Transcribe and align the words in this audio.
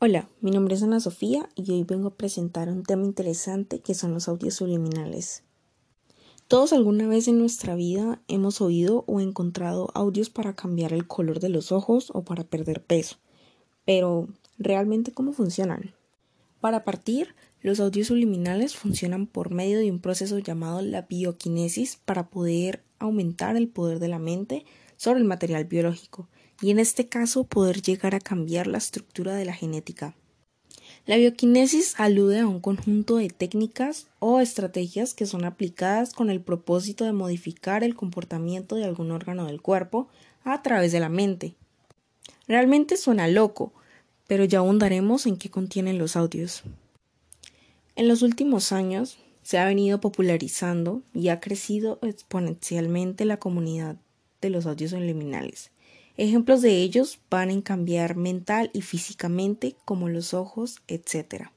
Hola, 0.00 0.28
mi 0.40 0.52
nombre 0.52 0.76
es 0.76 0.84
Ana 0.84 1.00
Sofía 1.00 1.48
y 1.56 1.72
hoy 1.72 1.82
vengo 1.82 2.06
a 2.06 2.14
presentar 2.14 2.68
un 2.68 2.84
tema 2.84 3.04
interesante 3.04 3.80
que 3.80 3.94
son 3.94 4.14
los 4.14 4.28
audios 4.28 4.54
subliminales. 4.54 5.42
Todos 6.46 6.72
alguna 6.72 7.08
vez 7.08 7.26
en 7.26 7.40
nuestra 7.40 7.74
vida 7.74 8.22
hemos 8.28 8.60
oído 8.60 9.02
o 9.08 9.18
encontrado 9.18 9.90
audios 9.94 10.30
para 10.30 10.54
cambiar 10.54 10.92
el 10.92 11.08
color 11.08 11.40
de 11.40 11.48
los 11.48 11.72
ojos 11.72 12.12
o 12.14 12.22
para 12.22 12.44
perder 12.44 12.80
peso. 12.80 13.16
Pero, 13.84 14.28
¿realmente 14.56 15.10
cómo 15.10 15.32
funcionan? 15.32 15.96
Para 16.60 16.84
partir, 16.84 17.34
los 17.60 17.80
audios 17.80 18.06
subliminales 18.06 18.76
funcionan 18.76 19.26
por 19.26 19.50
medio 19.50 19.80
de 19.80 19.90
un 19.90 19.98
proceso 19.98 20.38
llamado 20.38 20.80
la 20.80 21.02
bioquinesis 21.02 21.96
para 21.96 22.30
poder 22.30 22.84
aumentar 23.00 23.56
el 23.56 23.66
poder 23.66 23.98
de 23.98 24.06
la 24.06 24.20
mente 24.20 24.64
sobre 24.98 25.20
el 25.20 25.24
material 25.24 25.64
biológico 25.64 26.28
y 26.60 26.70
en 26.70 26.78
este 26.78 27.08
caso 27.08 27.44
poder 27.44 27.80
llegar 27.80 28.14
a 28.14 28.20
cambiar 28.20 28.66
la 28.66 28.78
estructura 28.78 29.34
de 29.34 29.46
la 29.46 29.54
genética. 29.54 30.14
La 31.06 31.16
bioquinesis 31.16 31.94
alude 31.98 32.40
a 32.40 32.46
un 32.46 32.60
conjunto 32.60 33.16
de 33.16 33.30
técnicas 33.30 34.08
o 34.18 34.40
estrategias 34.40 35.14
que 35.14 35.24
son 35.24 35.44
aplicadas 35.44 36.12
con 36.12 36.28
el 36.28 36.42
propósito 36.42 37.04
de 37.04 37.12
modificar 37.12 37.82
el 37.82 37.94
comportamiento 37.94 38.76
de 38.76 38.84
algún 38.84 39.10
órgano 39.10 39.46
del 39.46 39.62
cuerpo 39.62 40.08
a 40.44 40.62
través 40.62 40.92
de 40.92 41.00
la 41.00 41.08
mente. 41.08 41.54
Realmente 42.46 42.96
suena 42.96 43.28
loco, 43.28 43.72
pero 44.26 44.44
ya 44.44 44.58
ahondaremos 44.58 45.26
en 45.26 45.36
qué 45.36 45.48
contienen 45.48 45.96
los 45.98 46.16
audios. 46.16 46.62
En 47.96 48.08
los 48.08 48.22
últimos 48.22 48.72
años 48.72 49.18
se 49.42 49.58
ha 49.58 49.64
venido 49.64 50.00
popularizando 50.00 51.02
y 51.14 51.28
ha 51.28 51.40
crecido 51.40 51.98
exponencialmente 52.02 53.24
la 53.24 53.38
comunidad 53.38 53.96
de 54.40 54.50
los 54.50 54.66
audios 54.66 54.92
subliminales. 54.92 55.70
Ejemplos 56.16 56.62
de 56.62 56.76
ellos 56.82 57.20
van 57.30 57.50
en 57.50 57.62
cambiar 57.62 58.16
mental 58.16 58.70
y 58.72 58.82
físicamente, 58.82 59.76
como 59.84 60.08
los 60.08 60.34
ojos, 60.34 60.78
etc. 60.88 61.50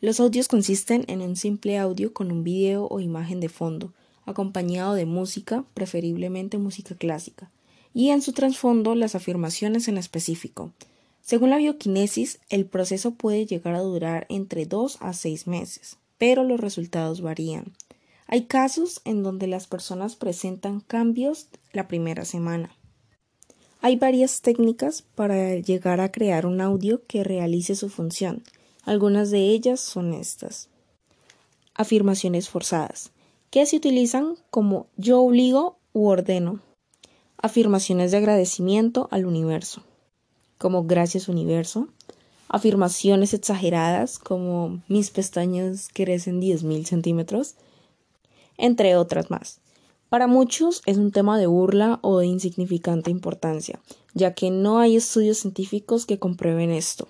Los 0.00 0.18
audios 0.18 0.48
consisten 0.48 1.04
en 1.06 1.20
un 1.20 1.36
simple 1.36 1.78
audio 1.78 2.12
con 2.12 2.32
un 2.32 2.42
video 2.42 2.88
o 2.88 2.98
imagen 2.98 3.38
de 3.38 3.48
fondo, 3.48 3.92
acompañado 4.26 4.94
de 4.94 5.06
música, 5.06 5.64
preferiblemente 5.74 6.58
música 6.58 6.96
clásica, 6.96 7.50
y 7.94 8.10
en 8.10 8.20
su 8.20 8.32
trasfondo 8.32 8.96
las 8.96 9.14
afirmaciones 9.14 9.86
en 9.86 9.98
específico. 9.98 10.72
Según 11.20 11.50
la 11.50 11.58
bioquinesis, 11.58 12.40
el 12.48 12.66
proceso 12.66 13.12
puede 13.12 13.46
llegar 13.46 13.76
a 13.76 13.80
durar 13.80 14.26
entre 14.28 14.66
2 14.66 14.98
a 15.00 15.12
6 15.12 15.46
meses, 15.46 15.98
pero 16.18 16.42
los 16.42 16.58
resultados 16.58 17.20
varían. 17.20 17.72
Hay 18.26 18.46
casos 18.46 19.02
en 19.04 19.22
donde 19.22 19.46
las 19.46 19.68
personas 19.68 20.16
presentan 20.16 20.80
cambios 20.80 21.46
la 21.72 21.88
primera 21.88 22.24
semana. 22.24 22.70
Hay 23.80 23.96
varias 23.96 24.42
técnicas 24.42 25.02
para 25.02 25.56
llegar 25.56 26.00
a 26.00 26.12
crear 26.12 26.46
un 26.46 26.60
audio 26.60 27.02
que 27.06 27.24
realice 27.24 27.74
su 27.74 27.88
función. 27.88 28.44
Algunas 28.84 29.30
de 29.30 29.40
ellas 29.40 29.80
son 29.80 30.14
estas. 30.14 30.68
Afirmaciones 31.74 32.48
forzadas, 32.48 33.10
que 33.50 33.66
se 33.66 33.76
utilizan 33.76 34.36
como 34.50 34.86
yo 34.96 35.20
obligo 35.20 35.78
u 35.92 36.06
ordeno. 36.06 36.60
Afirmaciones 37.38 38.12
de 38.12 38.18
agradecimiento 38.18 39.08
al 39.10 39.26
universo, 39.26 39.82
como 40.58 40.84
gracias 40.84 41.28
universo. 41.28 41.88
Afirmaciones 42.48 43.34
exageradas 43.34 44.18
como 44.18 44.82
mis 44.86 45.10
pestañas 45.10 45.88
crecen 45.92 46.40
10.000 46.40 46.84
centímetros 46.84 47.56
entre 48.58 48.96
otras 48.96 49.30
más. 49.30 49.61
Para 50.12 50.26
muchos 50.26 50.82
es 50.84 50.98
un 50.98 51.10
tema 51.10 51.38
de 51.38 51.46
burla 51.46 51.98
o 52.02 52.18
de 52.18 52.26
insignificante 52.26 53.10
importancia, 53.10 53.80
ya 54.12 54.34
que 54.34 54.50
no 54.50 54.78
hay 54.78 54.96
estudios 54.96 55.38
científicos 55.38 56.04
que 56.04 56.18
comprueben 56.18 56.70
esto. 56.70 57.08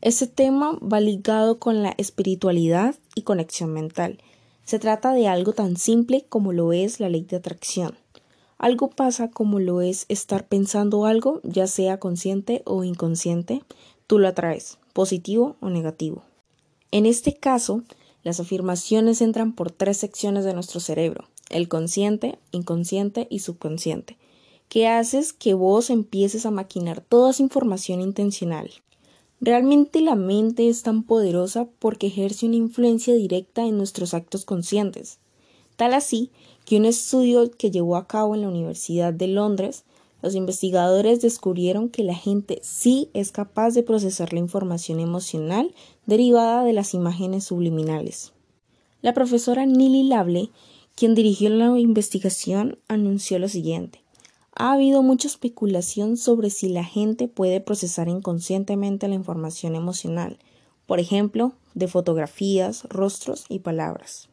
Este 0.00 0.28
tema 0.28 0.78
va 0.80 1.00
ligado 1.00 1.58
con 1.58 1.82
la 1.82 1.96
espiritualidad 1.98 2.94
y 3.16 3.22
conexión 3.22 3.72
mental. 3.72 4.18
Se 4.64 4.78
trata 4.78 5.12
de 5.12 5.26
algo 5.26 5.54
tan 5.54 5.76
simple 5.76 6.24
como 6.28 6.52
lo 6.52 6.72
es 6.72 7.00
la 7.00 7.08
ley 7.08 7.24
de 7.24 7.38
atracción. 7.38 7.98
Algo 8.58 8.90
pasa 8.90 9.28
como 9.28 9.58
lo 9.58 9.80
es 9.80 10.06
estar 10.08 10.46
pensando 10.46 11.04
algo, 11.04 11.40
ya 11.42 11.66
sea 11.66 11.98
consciente 11.98 12.62
o 12.64 12.84
inconsciente, 12.84 13.64
tú 14.06 14.20
lo 14.20 14.28
atraes, 14.28 14.78
positivo 14.92 15.56
o 15.58 15.68
negativo. 15.68 16.22
En 16.92 17.06
este 17.06 17.34
caso, 17.34 17.82
las 18.22 18.38
afirmaciones 18.38 19.20
entran 19.20 19.52
por 19.52 19.72
tres 19.72 19.96
secciones 19.96 20.44
de 20.44 20.54
nuestro 20.54 20.78
cerebro, 20.78 21.24
el 21.50 21.68
consciente, 21.68 22.38
inconsciente 22.52 23.26
y 23.30 23.40
subconsciente, 23.40 24.16
que 24.68 24.88
haces 24.88 25.32
que 25.32 25.54
vos 25.54 25.90
empieces 25.90 26.46
a 26.46 26.50
maquinar 26.50 27.00
toda 27.00 27.30
esa 27.30 27.42
información 27.42 28.00
intencional. 28.00 28.70
Realmente 29.40 30.00
la 30.00 30.14
mente 30.14 30.68
es 30.68 30.82
tan 30.82 31.02
poderosa 31.02 31.68
porque 31.78 32.08
ejerce 32.08 32.46
una 32.46 32.56
influencia 32.56 33.14
directa 33.14 33.66
en 33.66 33.76
nuestros 33.76 34.14
actos 34.14 34.44
conscientes. 34.44 35.18
Tal 35.76 35.94
así 35.94 36.30
que 36.64 36.76
un 36.76 36.84
estudio 36.84 37.50
que 37.50 37.70
llevó 37.70 37.96
a 37.96 38.06
cabo 38.06 38.34
en 38.34 38.42
la 38.42 38.48
Universidad 38.48 39.12
de 39.12 39.28
Londres 39.28 39.84
los 40.22 40.34
investigadores 40.34 41.20
descubrieron 41.20 41.88
que 41.88 42.02
la 42.02 42.14
gente 42.14 42.58
sí 42.62 43.08
es 43.14 43.30
capaz 43.30 43.74
de 43.74 43.84
procesar 43.84 44.32
la 44.32 44.40
información 44.40 44.98
emocional 44.98 45.72
derivada 46.06 46.64
de 46.64 46.72
las 46.72 46.94
imágenes 46.94 47.44
subliminales. 47.44 48.32
La 49.00 49.14
profesora 49.14 49.64
Nili 49.64 50.02
Lable, 50.08 50.50
quien 50.98 51.14
dirigió 51.14 51.48
la 51.50 51.78
investigación, 51.78 52.76
anunció 52.88 53.38
lo 53.38 53.48
siguiente. 53.48 54.02
Ha 54.56 54.72
habido 54.72 55.04
mucha 55.04 55.28
especulación 55.28 56.16
sobre 56.16 56.50
si 56.50 56.68
la 56.68 56.82
gente 56.82 57.28
puede 57.28 57.60
procesar 57.60 58.08
inconscientemente 58.08 59.06
la 59.06 59.14
información 59.14 59.76
emocional, 59.76 60.40
por 60.86 60.98
ejemplo, 60.98 61.52
de 61.74 61.86
fotografías, 61.86 62.82
rostros 62.88 63.44
y 63.48 63.60
palabras. 63.60 64.28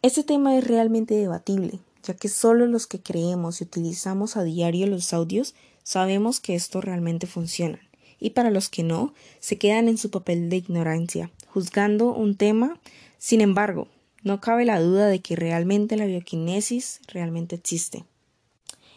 Este 0.00 0.22
tema 0.22 0.56
es 0.56 0.64
realmente 0.64 1.16
debatible, 1.16 1.80
ya 2.04 2.14
que 2.14 2.28
solo 2.28 2.68
los 2.68 2.86
que 2.86 3.02
creemos 3.02 3.60
y 3.60 3.64
utilizamos 3.64 4.36
a 4.36 4.44
diario 4.44 4.86
los 4.86 5.12
audios 5.12 5.56
sabemos 5.82 6.38
que 6.38 6.54
esto 6.54 6.82
realmente 6.82 7.26
funciona, 7.26 7.80
y 8.20 8.30
para 8.30 8.52
los 8.52 8.68
que 8.68 8.84
no, 8.84 9.12
se 9.40 9.58
quedan 9.58 9.88
en 9.88 9.98
su 9.98 10.12
papel 10.12 10.50
de 10.50 10.56
ignorancia, 10.58 11.32
juzgando 11.48 12.14
un 12.14 12.36
tema. 12.36 12.78
Sin 13.18 13.40
embargo, 13.40 13.88
no 14.24 14.40
cabe 14.40 14.64
la 14.64 14.80
duda 14.80 15.06
de 15.06 15.20
que 15.20 15.36
realmente 15.36 15.96
la 15.96 16.06
bioquinesis 16.06 17.00
realmente 17.06 17.54
existe. 17.54 18.04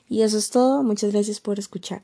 Y 0.10 0.22
eso 0.22 0.38
es 0.38 0.50
todo, 0.50 0.84
muchas 0.84 1.12
gracias 1.12 1.42
por 1.42 1.60
escuchar. 1.60 2.02